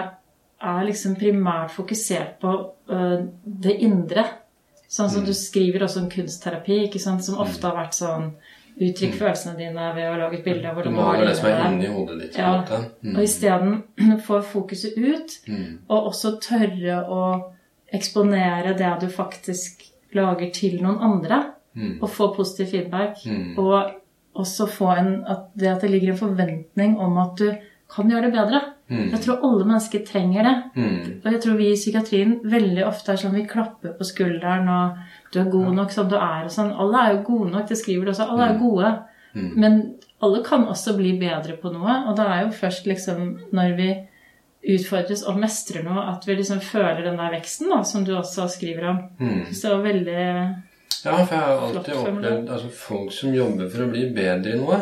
[0.57, 2.53] er liksom primært fokusert på
[2.93, 4.25] uh, det indre.
[4.87, 8.29] Sånn som du skriver også om kunstterapi, som ofte har vært sånn
[8.79, 11.63] Uttrykk følelsene dine ved å lage et bilde av Du må ha det som er
[11.71, 12.35] inni hodet ditt.
[12.37, 12.51] Ja.
[13.01, 13.15] Mm.
[13.15, 13.83] Og isteden
[14.27, 15.79] få fokuset ut, Mm.
[15.89, 17.21] og også tørre å
[17.93, 21.43] eksponere det du faktisk lager til noen andre,
[21.77, 21.99] Mm.
[22.01, 23.17] og få positiv feedback.
[23.25, 23.57] Mm.
[23.59, 23.91] Og
[24.35, 27.51] også få en, at det at det ligger en forventning om at du
[27.93, 28.61] kan gjøre det bedre.
[28.89, 29.11] Mm.
[29.11, 30.55] Jeg tror alle mennesker trenger det.
[30.75, 31.21] Mm.
[31.25, 34.97] Og jeg tror vi i psykiatrien veldig ofte er sånn vi klapper på skulderen og
[35.37, 36.73] du er god nok som du er og sånn.
[36.73, 38.27] Alle er jo gode nok, det skriver du også.
[38.33, 38.91] Alle er jo gode.
[39.37, 39.49] Mm.
[39.61, 39.79] Men
[40.25, 43.89] alle kan også bli bedre på noe, og det er jo først liksom når vi
[44.73, 48.47] utfordres og mestrer noe, at vi liksom føler den der veksten, da, som du også
[48.51, 49.03] skriver om.
[49.21, 49.43] Mm.
[49.55, 50.23] Så veldig
[51.05, 54.59] Ja, for jeg har alltid opplevd altså folk som jobber for å bli bedre i
[54.59, 54.79] noe,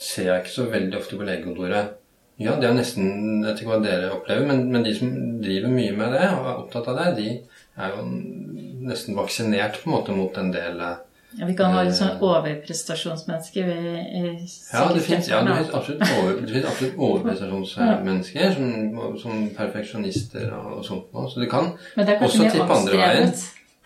[0.00, 1.96] ser jeg ikke så veldig ofte på legekontoret.
[2.40, 5.10] Ja, det er nesten Jeg vet ikke hva dere opplever, men, men de som
[5.42, 7.28] driver mye med det og er opptatt av det, de
[7.80, 8.04] er jo
[8.86, 10.96] nesten vaksinert på en måte mot en del eh,
[11.38, 13.76] ja, Vi kan ha litt sånn overprestasjonsmennesker vi
[14.72, 16.40] Ja, det fins ja, absolutt, over,
[16.72, 21.30] absolutt overprestasjonsmennesker som, som perfeksjonister og, og sånt noe.
[21.30, 23.32] Så det kan det også tippe andre veien.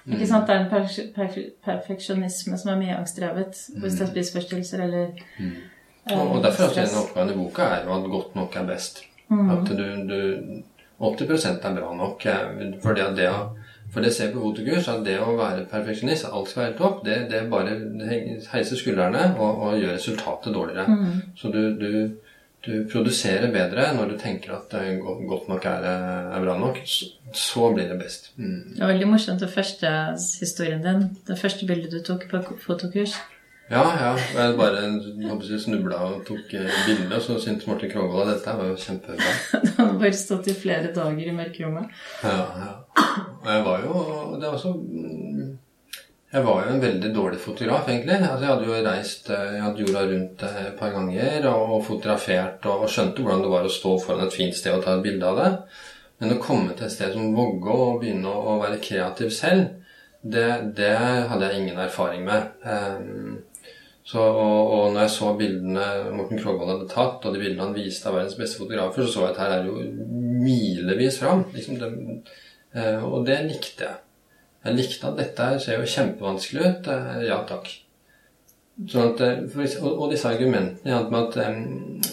[0.04, 0.16] Mm.
[0.18, 0.48] Ikke sant?
[0.48, 3.60] Det er en per per perfeksjonisme som er mye angstdrevet.
[3.80, 5.06] Hvis det er spiseforstyrrelser eller
[5.38, 5.62] eh,
[6.04, 6.18] Mm.
[6.20, 8.66] Og, og derfor er en av oppgavene i boka er jo at godt nok er
[8.68, 8.98] best.
[9.32, 9.46] Mm.
[9.54, 10.18] At du, du
[11.00, 12.26] 80% er bra nok.
[12.82, 13.54] Fordi det, å-
[13.94, 17.00] for det ser på fotokurs at det å være perfeksjonist, alt skal være helt topp,
[17.06, 17.78] det, det bare
[18.50, 20.86] heiser skuldrene og, og gjør resultatet dårligere.
[20.90, 21.20] Mm.
[21.38, 21.90] Så du, du,
[22.66, 25.86] du produserer bedre når du tenker at det go- godt nok er,
[26.34, 26.80] er bra nok.
[26.88, 28.32] Så, så blir det best.
[28.36, 28.74] Mm.
[28.74, 29.94] Det var veldig morsomt den første
[30.40, 31.06] historien din.
[31.28, 33.14] Det første bildet du tok på fotokurs.
[33.70, 34.10] Ja, ja.
[34.34, 38.56] Jeg bare jeg snubla og tok eh, bilde, og så syntes Morten Krogvold at dette
[38.58, 39.30] var jo kjempebra.
[39.64, 41.94] Du hadde bare stått i flere dager i mørkerommet.
[42.22, 42.74] Ja, ja.
[43.40, 44.02] Og jeg var jo
[44.40, 44.72] Det var så
[46.34, 48.18] Jeg var jo en veldig dårlig fotograf, egentlig.
[48.18, 51.74] Altså, jeg hadde jo reist eh, Jeg hadde jorda rundt eh, et par ganger og
[51.88, 55.06] fotografert og, skjønte hvordan det var å stå foran et fint sted og ta et
[55.08, 55.50] bilde av det.
[56.20, 59.80] Men å komme til et sted som Vågå og begynne å, å være kreativ selv,
[60.20, 60.46] det,
[60.76, 60.92] det
[61.30, 62.52] hadde jeg ingen erfaring med.
[64.04, 67.76] Så, og, og når jeg så bildene Morten Krogvold hadde tatt, og de bildene han
[67.76, 70.08] viste av verdens beste fotografer, så så jeg at her er det jo
[70.44, 71.46] milevis fram.
[71.54, 71.88] Liksom det,
[72.76, 74.02] eh, og det likte jeg.
[74.64, 76.90] Jeg likte at dette her ser jo kjempevanskelig ut.
[76.92, 77.70] eh, ja takk.
[78.92, 81.38] Sånn at, eh, for, og, disse argumentene ja, med at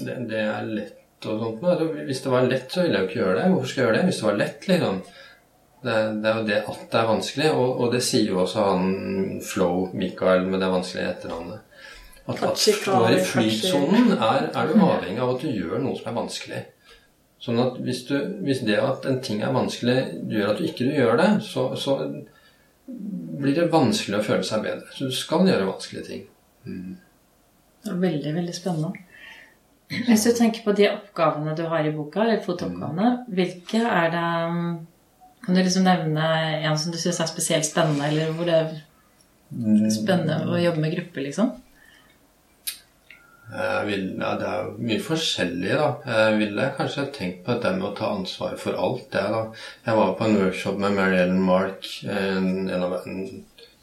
[0.06, 3.10] det, det er lett og sånt altså, Hvis det var lett, så ville jeg jo
[3.10, 3.50] ikke gjøre det.
[3.52, 4.06] Hvorfor skal jeg gjøre det?
[4.08, 5.02] Hvis det var lett, liksom.
[5.82, 8.66] Det, det er jo det at det er vanskelig, og, og det sier jo også
[8.70, 8.88] han
[9.44, 11.71] Flow Mikael med det vanskelige etternavnet.
[12.30, 12.74] At, at i
[13.26, 16.62] flytsonen, er, er du avhengig av at du gjør noe som er vanskelig.
[17.42, 19.98] Sånn at hvis, du, hvis det at en ting er vanskelig,
[20.30, 21.98] gjør at du ikke gjør det, så, så
[23.42, 24.92] blir det vanskelig å føle seg bedre.
[24.94, 26.28] Så du skal gjøre vanskelige ting.
[27.82, 29.08] Det er veldig, veldig spennende.
[29.92, 34.30] Hvis du tenker på de oppgavene du har i boka, eller fotooppgavene, hvilke er det
[34.48, 34.64] um,
[35.42, 36.26] Kan du liksom nevne
[36.62, 38.76] en som du syns er spesielt spennende, eller hvor det er
[39.90, 41.50] spennende å jobbe med grupper, liksom?
[43.52, 45.88] Jeg vil, ja, det er jo mye forskjellig, da.
[46.08, 49.42] Jeg ville kanskje tenkt på det med å ta ansvar for alt det, da.
[49.88, 53.20] Jeg var på en workshop med Mary Ellen Mark, en, av en,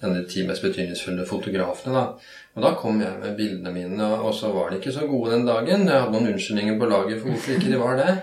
[0.01, 2.33] en av de ti mest betydningsfulle fotografene, da.
[2.57, 5.45] Og da kom jeg med bildene mine, og så var de ikke så gode den
[5.47, 5.85] dagen.
[5.85, 8.17] Jeg hadde noen unnskyldninger på lager for hvorfor ikke de var det.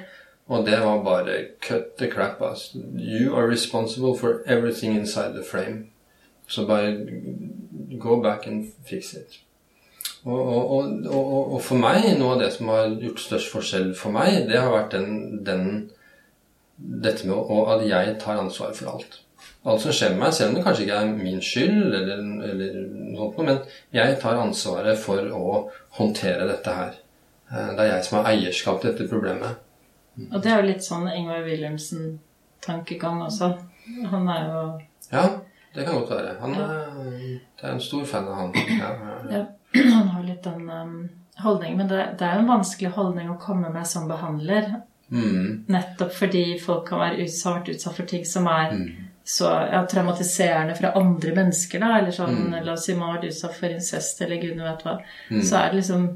[0.49, 2.71] Og det var bare cut the crap, ass.
[2.97, 5.91] You are responsible for everything inside the frame.
[6.47, 6.97] Så bare
[7.99, 9.44] go back and fix it.
[10.25, 14.15] Og, og, og, og, for meg, noe av det som har gjort størst forskjell for
[14.15, 15.67] meg, det har vært den, den
[16.77, 19.19] dette med å, at jeg tar ansvar for alt.
[19.65, 22.79] Alt som skjer med meg, selv om det kanskje ikke er min skyld, eller, eller
[22.89, 23.61] noe sånt, men
[23.93, 25.53] jeg tar ansvaret for å
[25.99, 26.97] håndtere dette her.
[27.51, 29.61] Eh, Det er jeg som har eierskap til dette problemet.
[30.31, 33.51] Og det er jo litt sånn Ingvar Wilhelmsen-tankegang også.
[34.11, 34.61] Han er jo
[35.11, 35.25] Ja,
[35.75, 36.38] det kan godt være.
[36.41, 36.85] Han er,
[37.59, 38.53] det er en stor fan av han.
[38.79, 39.43] Ja, ja, ja.
[39.95, 41.09] Han har litt den um,
[41.43, 41.77] holdningen.
[41.77, 44.69] Men det, det er jo en vanskelig holdning å komme med som behandler.
[45.11, 48.85] Mm, Nettopp fordi folk kan være ut, utsatt for ting som er mm,
[49.25, 51.97] så ja, traumatiserende fra andre mennesker, da.
[51.99, 52.55] Eller sånn, Mm.
[52.65, 54.95] la oss si man har vært utsatt for incest, eller gud vet hva.
[55.29, 55.41] Mm.
[55.41, 56.07] Så er det liksom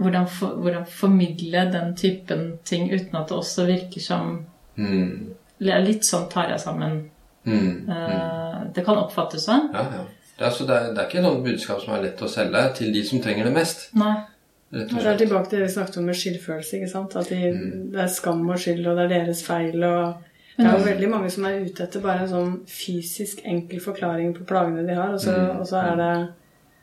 [0.00, 4.34] hvordan, for, hvordan formidle den typen ting uten at det også virker som
[4.76, 5.34] Mm.
[5.60, 6.96] Litt sånn tar jeg sammen.
[7.46, 7.88] Mm.
[7.88, 9.68] Eh, Det kan oppfattes sånn.
[9.72, 10.04] Ja, ja.
[10.38, 12.92] Er, altså, det, er, det er ikke noe budskap som er lett å selge til
[12.92, 13.88] de som trenger det mest.
[13.94, 14.14] Nei.
[14.74, 15.04] Rett Og slett.
[15.04, 16.76] det er tilbake til det vi snakket om med skyldfølelse.
[16.80, 17.16] ikke sant?
[17.16, 17.90] At de, Mm.
[17.92, 19.84] det er skam og skyld, og det er deres feil.
[19.84, 20.14] og
[20.56, 24.34] Det er jo veldig mange som er ute etter bare en sånn fysisk enkel forklaring
[24.34, 25.12] på plagene de har.
[25.14, 25.60] Og så, Mm.
[25.60, 26.28] og så er det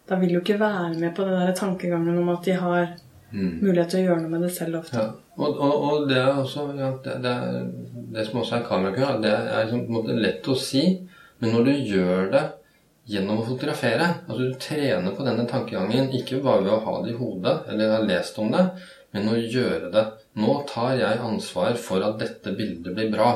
[0.10, 2.88] Da vil du ikke være med på den der tankegangen om at de har
[3.34, 3.60] Mm.
[3.62, 4.94] mulighet til å gjøre noe med det selv ofte.
[4.98, 5.10] Ja.
[5.38, 7.68] Og, og, og det er også ja, det, det, er,
[8.14, 11.08] det som også er kamerakur, det er liksom, på en måte lett å si,
[11.40, 12.44] men når du gjør det
[13.10, 17.14] gjennom å fotografere Altså du trener på denne tankegangen ikke bare ved å ha det
[17.14, 18.66] i hodet eller ha lest om det,
[19.12, 20.06] men å gjøre det.
[20.40, 23.32] Nå tar jeg ansvar for at dette bildet blir bra.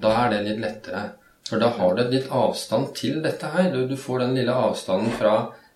[0.00, 1.02] Da er det litt lettere.
[1.48, 3.72] For da har du litt avstand til dette her.
[3.74, 5.34] Du, får den lille avstanden fra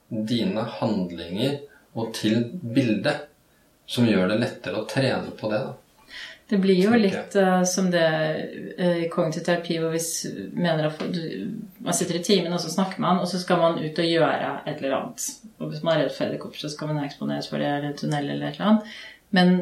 [0.09, 1.59] dine handlinger
[1.97, 3.27] og til bildet
[3.91, 5.61] som gjør det lettere å trene på det.
[5.67, 5.75] da.
[6.47, 8.05] Det blir jo litt uh, som det
[8.79, 10.01] eh, i kognitiv terapi hvor vi
[10.55, 11.01] mener at
[11.83, 14.53] man sitter i timen og så snakker man, og så skal man ut og gjøre
[14.63, 15.27] et eller annet.
[15.59, 18.31] Og hvis man er redd for edderkopper, så skal man eksponeres for det, eller tunnel
[18.31, 18.95] eller et eller annet.
[19.35, 19.53] Men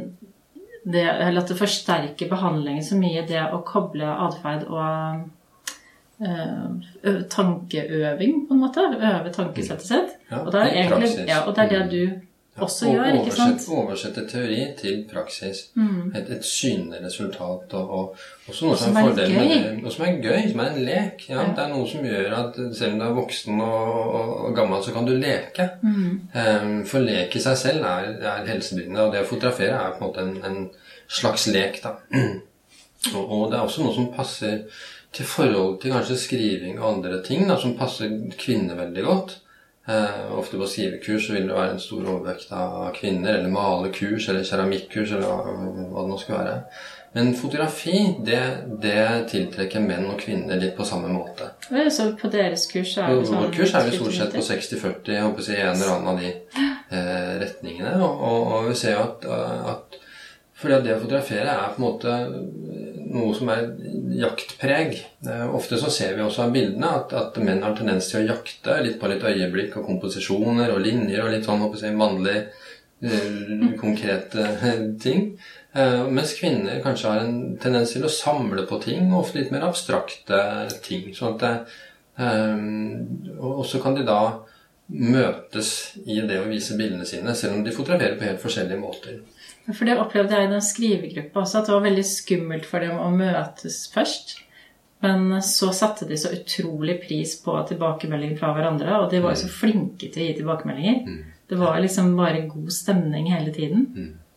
[0.85, 5.25] det, at det forsterker behandlingen så mye, det å koble atferd og
[6.21, 8.85] uh, tankeøving, på en måte.
[8.93, 10.15] Øve tankesettet sitt.
[10.29, 13.33] Ja, og, det er egentlig, ja, og det er det du også og gjør, ikke
[13.35, 13.65] sant?
[13.75, 15.65] oversette, teori til praksis.
[16.15, 17.75] Et, et synlig resultat.
[17.75, 19.17] Og, og også noe som er gøy.
[19.19, 19.73] det.
[19.85, 21.27] og som er gøy, som er en lek.
[21.29, 21.49] Ja, Ja.
[21.57, 24.95] Det er noe som gjør at selv om du er voksen og, og, gammel, så
[24.95, 25.69] kan du leke.
[25.83, 30.05] Em, for lek i seg selv er, er helsebyggende, og det å fotografere er på
[30.05, 30.69] en måte en, en
[31.09, 31.83] slags lek.
[31.83, 31.97] da.
[33.13, 34.63] Og, og det er også noe som passer
[35.13, 39.35] til forhold til kanskje skriving og andre ting, da, som passer kvinner veldig godt.
[39.87, 44.47] Eh, ofte på skrivekurs vil det være en stor overvekt av kvinner, eller malekurs, eller
[44.49, 46.55] keramikkurs, eller hva, det nå skal være.
[47.15, 48.41] Men fotografi, det,
[48.83, 51.51] det tiltrekker menn og kvinner litt på samme måte.
[51.69, 54.43] Ja, Så på deres kurs er det sånn På kurs er vi stort sett på
[54.43, 57.95] 60-40, jeg håper si en eller annen av de eh, retningene.
[58.01, 59.29] Og, og, og vi ser jo at,
[59.75, 60.01] at
[60.65, 62.13] fordi at det å fotografere er på en måte
[63.15, 63.67] noe som er
[64.19, 64.99] jaktpreg.
[65.27, 68.29] Eh, ofte så ser vi også av bildene at, at menn har tendens til å
[68.35, 72.39] jakte litt på litt øyeblikk og komposisjoner og linjer og litt sånn håper jeg, mannlig
[72.41, 74.49] eh, konkrete
[75.03, 75.35] ting.
[75.75, 79.51] Uh, mens kvinner kanskje har en tendens til å samle på ting, og ofte litt
[79.51, 80.39] mer abstrakte
[80.85, 81.09] ting.
[81.17, 81.73] sånn at
[82.23, 82.61] eh,
[83.43, 84.21] Og så kan de da
[84.95, 89.19] møtes i det å vise bildene sine, selv om de fotograferer på helt forskjellige måter.
[89.71, 92.99] For det opplevde jeg i den skrivegruppa også, at det var veldig skummelt for dem
[93.01, 94.37] å møtes først.
[95.05, 99.45] Men så satte de så utrolig pris på tilbakemeldinger fra hverandre, og de var jo
[99.45, 101.17] så flinke til å gi tilbakemeldinger.
[101.49, 103.89] Det var liksom bare god stemning hele tiden.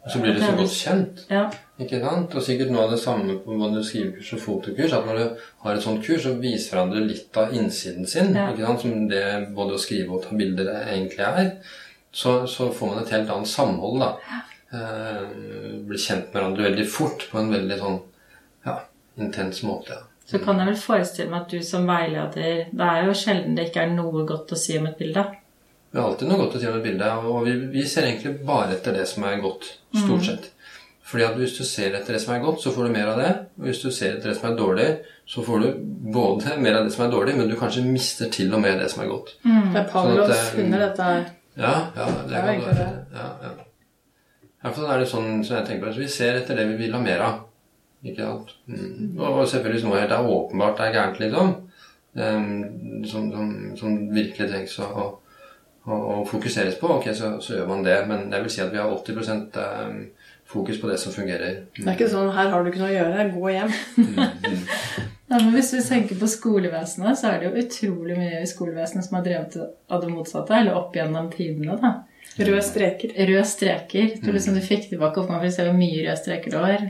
[0.07, 1.23] Og så blir det så godt kjent.
[1.31, 1.45] Ja.
[1.83, 2.35] Ikke sant?
[2.35, 4.93] Og sikkert noe av det samme på både skrivekurs og fotokurs.
[4.95, 8.31] At når du har et sånt kurs, så viser hverandre litt av innsiden sin.
[8.35, 8.49] Ja.
[8.53, 8.85] Ikke sant?
[8.85, 9.23] Som det
[9.55, 11.49] både å skrive og ta bilder egentlig er.
[12.15, 14.39] Så, så får man et helt annet samhold, da.
[14.67, 15.23] Eh,
[15.87, 17.97] blir kjent med hverandre veldig fort på en veldig sånn
[18.67, 18.81] ja,
[19.15, 20.01] intens måte.
[20.27, 23.69] Så kan jeg vel forestille meg at du som veileder Det er jo sjelden det
[23.69, 25.23] ikke er noe godt å si om et bilde.
[25.87, 28.33] Det er alltid noe godt å si om et bilde, og vi, vi ser egentlig
[28.47, 30.49] bare etter det som er godt, stort sett.
[31.07, 33.21] Fordi at hvis du ser etter det som er godt, så får du mer av
[33.21, 33.29] det.
[33.55, 34.87] Og hvis du ser etter det som er dårlig,
[35.31, 35.69] så får du
[36.17, 38.91] både mer av det som er dårlig, men du kanskje mister til og med det
[38.91, 39.31] som er godt.
[39.45, 41.23] Det er Pavlovs Sånn at, eh, hunder, dette her.
[41.55, 42.91] Ja, ja, det, er kan du være.
[43.15, 43.55] Ja, ja.
[44.63, 46.79] I for er det sånn som jeg tenker på, så vi ser etter det vi
[46.79, 47.43] vil ha mer av.
[48.05, 48.53] Ikke sant?
[48.69, 49.17] Mm.
[49.17, 51.53] Og selvfølgelig noe helt er åpenbart er gærent, liksom,
[52.17, 52.49] em,
[53.09, 54.87] som, som, som virkelig trengs å,
[55.85, 57.99] å, å, fokuseres på, ok, så, så gjør man det.
[58.09, 59.99] Men jeg vil si at vi har 80 em,
[60.47, 61.61] fokus på det som fungerer.
[61.77, 63.77] Det er ikke sånn 'her har du ikke noe å gjøre, gå hjem'.
[65.27, 69.03] Ja, men Hvis vi tenker på skolevesenet, så er det jo utrolig mye i skolevesenet
[69.05, 69.57] som har drevet
[69.91, 71.75] av det motsatte, eller opp gjennom tidene.
[71.81, 71.89] da.
[72.37, 73.13] Røde streker.
[73.17, 74.11] Røde streker.
[74.21, 76.85] Du, liksom, du fikk tilbake oppgaven for hvor mye røde streker det var.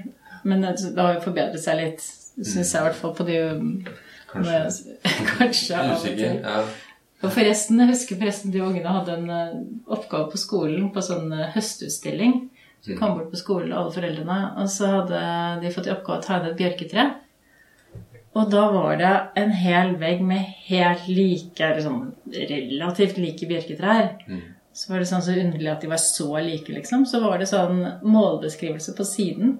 [0.47, 2.03] Men det, det har jo forbedret seg litt,
[2.37, 3.39] syns jeg i hvert fall, på de
[4.27, 4.97] Kanskje.
[5.37, 6.41] Kanskje av og til.
[6.43, 6.59] Ja.
[7.25, 9.53] Og forresten, Jeg husker forresten de ungene hadde en eh,
[9.89, 12.35] oppgave på skolen på sånn eh, høstutstilling.
[12.83, 15.21] Så vi kom bort på skolen, alle foreldrene, og så hadde
[15.63, 17.07] de fått i oppgave å tegne et bjørketre.
[18.37, 24.11] Og da var det en hel vegg med helt like, sånn relativt like bjørketrær.
[24.77, 27.05] Så var det sånn så underlig at de var så like, liksom.
[27.09, 29.55] Så var det sånn målbeskrivelse på siden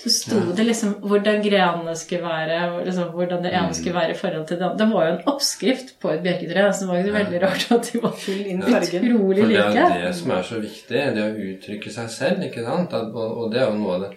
[0.00, 3.74] Så sto det liksom hvordan grenene skulle være, liksom, hvordan det ene Mm.
[3.76, 4.78] skulle være i forhold til det andre.
[4.86, 7.66] Det var jo en oppskrift på et bjørketre, så det var jo ikke veldig rart
[7.76, 9.98] at de var utrolig For det er like.
[10.06, 12.42] det som er så viktig, det å uttrykke seg selv.
[12.48, 12.92] ikke sant?
[12.96, 14.10] At, og, og det er jo noe av det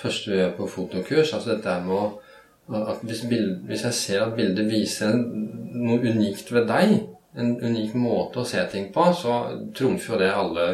[0.00, 1.34] første vi gjør på fotokurs.
[1.34, 6.00] altså dette er med å at hvis, bild, hvis jeg ser at bildet viser noe
[6.08, 6.96] unikt ved deg,
[7.40, 9.38] en unik måte å se ting på, så
[9.76, 10.68] trumfer jo det alle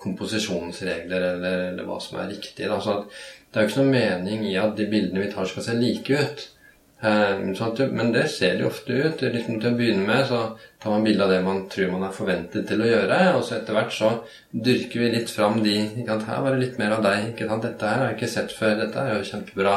[0.00, 2.68] komposisjonsregler eller, eller hva som er riktig.
[2.70, 2.80] Da.
[2.80, 3.16] Så at
[3.50, 6.20] det er jo ikke noe mening i at de bildene vi tar, skal se like
[6.20, 6.46] ut.
[7.00, 9.22] Eh, men det ser de ofte ut.
[9.22, 10.40] Liksom til å begynne med så
[10.82, 13.58] tar man bilde av det man tror man er forventet til å gjøre, og så
[13.58, 14.12] etter hvert så
[14.52, 15.76] dyrker vi litt fram de?
[16.08, 17.30] Her var det litt mer av deg.
[17.32, 17.66] ikke sant?
[17.68, 18.76] Dette her har jeg ikke sett før.
[18.80, 19.76] Dette er jo kjempebra.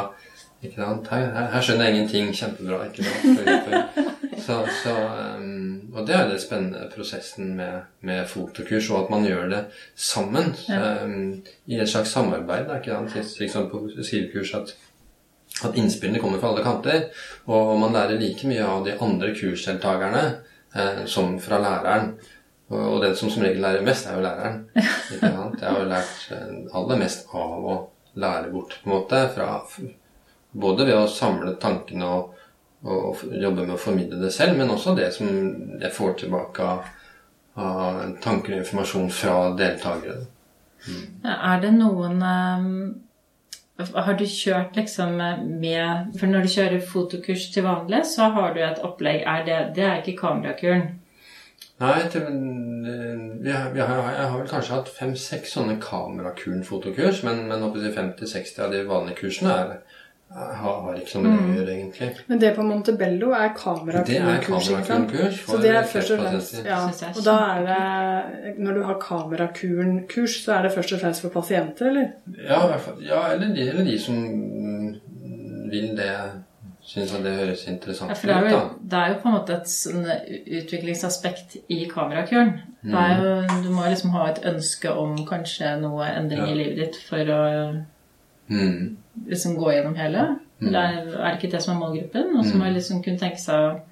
[0.64, 0.92] ikke?
[1.12, 2.34] Her, her, skjønner jeg ingenting.
[2.36, 2.84] Kjempebra.
[2.90, 4.08] ikke?
[4.50, 4.94] Så, så,
[5.38, 9.64] um, og det er den spennende prosessen med, med fotokurs, og at man gjør det
[9.96, 10.54] sammen.
[10.70, 12.68] Um, I et slags samarbeid.
[12.68, 13.40] Det er ikke sant?
[13.40, 14.76] liksom på skrivekurs at
[15.66, 17.08] at innspillene kommer fra alle kanter,
[17.52, 20.22] og man lærer like mye av de andre kursdeltakerne
[20.76, 22.14] uh, som fra læreren.
[22.70, 24.60] Og, og den som som regel lærer mest, er jo læreren.
[25.14, 25.62] Ikke sant?
[25.62, 27.78] Jeg har jo lært eh, aller mest av å
[28.22, 29.24] lære bort, på en måte.
[29.34, 29.48] Fra,
[30.54, 32.36] både ved å samle tankene og,
[32.84, 35.30] og, og jobbe med å formidle det selv, men også det som
[35.82, 36.88] jeg får tilbake av,
[37.60, 40.22] av tanker og informasjon fra deltakere.
[41.28, 42.70] Er det noen um,
[43.80, 45.18] Har du kjørt liksom
[45.60, 49.26] med For når du kjører fotokurs til vanlig, så har du et opplegg.
[49.28, 50.88] Er det, det er ikke kamerakuren.
[51.80, 52.26] Nei, til,
[53.44, 57.86] vi har, vi har, jeg har vel kanskje hatt fem-seks sånne kamerakuren-fotokurs, men, men håper
[57.88, 59.70] jeg 50-60 av de vanlige kursene er,
[60.34, 62.08] har, har ikke så mye det å gjøre, egentlig.
[62.30, 64.46] Men det på Montebello er er sant?
[64.46, 68.84] kamerakuren-kurs Så det er først og fremst ja, Synes Og da er det Når du
[68.84, 72.12] har kamerakuren-kurs, så er det først og fremst for pasienter, eller?
[72.46, 74.94] Ja, i hvert fall, ja eller, de, eller de som mm,
[75.74, 76.12] vil det,
[76.86, 78.22] syns at det høres interessant Ja, ut.
[78.22, 78.64] for det er, jo,
[78.94, 80.06] det er jo på en måte et sånn
[80.62, 82.54] utviklingsaspekt i kamerakuren.
[82.86, 86.54] Det er jo, du må liksom ha et ønske om kanskje noe endring Ja.
[86.54, 87.46] i livet ditt for å
[88.50, 88.96] Mm.
[89.28, 90.26] Liksom gå gjennom hele.
[90.62, 92.34] Eller er er det ikke det som er målgruppen?
[92.38, 93.86] Og så må jeg liksom kunne tenke seg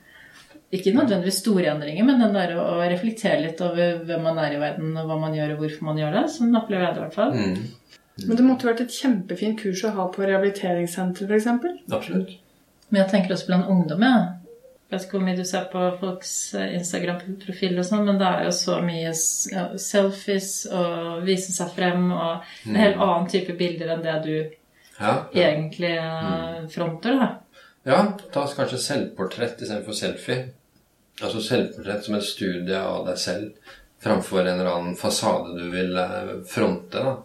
[0.76, 4.58] ikke nødvendigvis store endringer, men den der å, å reflektere litt over hvem man er
[4.58, 6.24] i verden, og hva man gjør, og hvorfor man gjør det.
[6.34, 7.38] Sånn opplever jeg det i hvert fall.
[7.38, 8.26] Mm.
[8.26, 11.48] Men det måtte vært et kjempefint kurs å ha på rehabiliteringssenter, f.eks.
[11.88, 12.36] Absolutt.
[12.90, 14.20] Men jeg tenker også blant ungdom, ja.
[14.88, 18.28] Jeg vet ikke hvor mye du ser på folks eh, Instagram-profil og sånn, men det
[18.28, 19.10] er jo så mye
[19.52, 24.32] ja, selfies og vise seg frem og en helt annen type bilder enn det du
[25.00, 25.50] Ja, ja.
[25.50, 26.70] egentlig mm.
[26.74, 27.28] fronter, da.
[27.88, 28.00] Ja,
[28.34, 30.48] ta kanskje selvportrett istedenfor selfie.
[31.22, 35.98] Altså selvportrett som et studie av deg selv framfor en eller annen fasade du vil
[35.98, 36.98] eh, fronte.
[36.98, 37.16] da.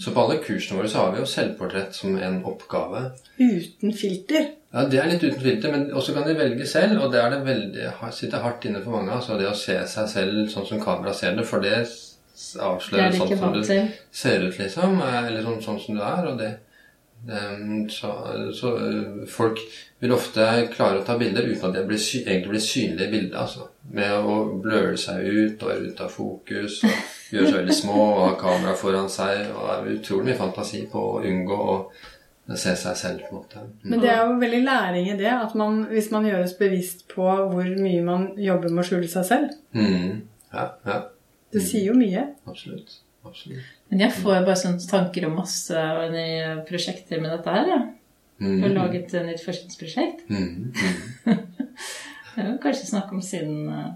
[0.00, 3.02] Så på alle kursene våre så har vi jo selvportrett som en oppgave.
[3.36, 4.48] Uten filter.
[4.72, 7.30] Ja, Det er litt uten filter, men også kan de velge selv, og det er
[7.30, 9.12] det veldig, sitter hardt inne for mange.
[9.12, 11.78] altså Det å se seg selv sånn som kamera ser det, for det
[12.60, 15.00] avslører Det sånn som du ser ut, liksom.
[15.00, 16.26] eh, Eller sånn, sånn som du er.
[16.32, 16.54] og det
[17.90, 18.10] så,
[18.54, 19.60] så eh, folk
[19.98, 23.38] vil ofte klare å ta bilder uten at det blir egentlig blir synlige bilder.
[23.42, 23.68] altså.
[23.92, 26.92] Med å bløre seg ut og være ute av fokus og
[27.32, 29.48] gjøre seg veldig små og ha kamera foran seg.
[29.54, 31.78] og Det er utrolig mye fantasi på å unngå å
[32.54, 33.64] se seg selv, på en måte.
[33.82, 37.26] Men det er jo veldig læring i det, at man, hvis man gjøres bevisst på
[37.26, 39.56] hvor mye man jobber med å skjule seg selv.
[39.74, 40.20] Mm.
[40.52, 41.00] Ja, ja,
[41.52, 42.22] Det sier jo mye.
[42.46, 43.00] absolutt.
[43.28, 43.70] Absolutt.
[43.90, 47.70] Men jeg får bare sånne tanker om masse nye prosjekter med dette her.
[47.70, 47.78] Ja.
[48.40, 48.50] Mm.
[48.50, 50.26] Jeg har laget et nytt forskningsprosjekt.
[50.28, 50.72] Mm.
[51.24, 51.38] Mm.
[52.36, 53.86] Jeg vil kanskje snakk om siden eh,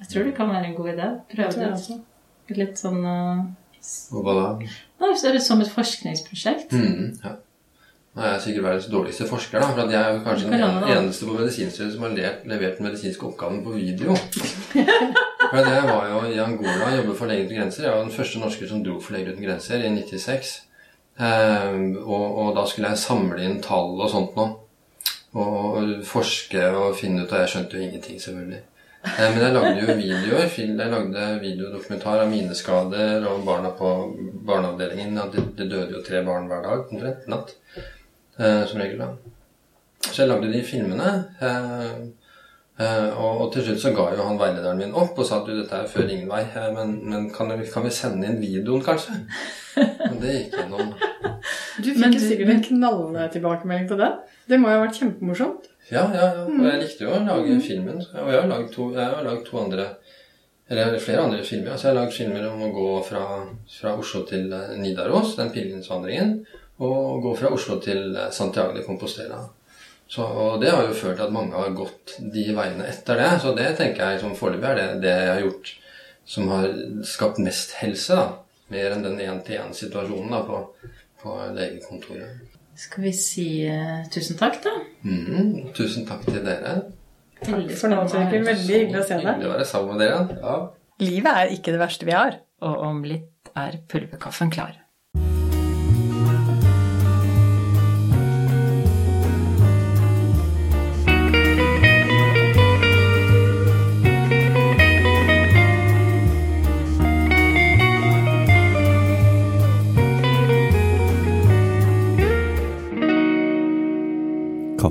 [0.00, 1.10] Jeg tror det kan være en god idé.
[1.30, 1.68] Prøve det.
[1.72, 2.00] også.
[2.56, 4.46] Litt sånn Og hva da?
[5.02, 6.74] Nei, så er det som et forskningsprosjekt.
[6.74, 7.36] Mm, ja.
[8.16, 10.84] Nå er jeg sikkert verdens dårligste forsker, da, for at jeg er jo kanskje den
[10.96, 12.14] eneste på medisinstudiet som har
[12.48, 14.16] levert den medisinske oppgaven på video.
[15.50, 17.84] For det var jo i Angola og jobbet for Leger uten grenser.
[17.86, 20.54] Jeg var den første norske som dro for Leger uten grenser i 96.
[21.16, 24.56] Eh, og, og da skulle jeg samle inn tall og sånt noe.
[25.36, 28.60] Og forske og finne ut Og jeg skjønte jo ingenting, selvfølgelig.
[29.06, 30.46] Eh, Men jeg lagde jo videoer.
[30.56, 33.92] Jeg lagde videodokumentar av mineskader og barna på
[34.48, 35.16] barneavdelingen.
[35.20, 37.26] Ja, Det, det døde jo tre barn hver dag omtrent.
[37.30, 37.54] Natt.
[38.38, 39.12] Eh, som regel, da.
[40.06, 41.12] Så jeg lagde de filmene.
[41.40, 42.25] Eh,
[42.78, 45.54] og, og til slutt så ga jo han veilederen min opp og sa at du,
[45.56, 46.42] dette er før ingen vei.
[46.44, 49.14] eh, men men kan, vi- kan vi sende inn videoen, kanskje?
[49.76, 50.92] Men det gikk gjennom.
[51.84, 54.10] Du fikk Men sikkert en knalltilbakemelding på det.
[54.48, 55.66] Det må jo ha vært kjempemorsomt.
[55.90, 56.44] Ja, ja, ja.
[56.48, 57.98] Og jeg likte jo å lage filmen.
[58.00, 59.88] Og jeg har laget to, jeg har laget to andre
[60.68, 61.72] Eller flere andre filmer.
[61.76, 63.20] Altså jeg har laget filmer om å gå fra,
[63.70, 66.32] fra Oslo til eh, Nidaros, den pilegrimsvandringen.
[66.78, 69.38] og gå fra Oslo til Santiago de Compostela.
[70.08, 73.30] Så, og det har jo ført til at mange har gått de veiene etter det.
[73.42, 75.72] Så det tenker jeg som foreløpig er det, det jeg har gjort
[76.26, 76.68] som har
[77.06, 78.14] skapt mest helse.
[78.18, 78.26] da.
[78.74, 80.60] Mer enn den én-til-én-situasjonen da på,
[81.22, 82.40] på legekontoret.
[82.76, 84.72] Skal vi si uh, tusen takk, da?
[85.06, 86.74] Mm, Tusen takk til dere.
[87.40, 88.42] Takk for nå, Torkel.
[88.44, 89.28] Veldig hyggelig å se deg.
[89.30, 90.40] Hyggelig å være sammen med dere.
[90.42, 90.56] Ja.
[91.06, 92.40] Livet er ikke det verste vi har.
[92.66, 94.76] Og om litt er pulverkaffen klar.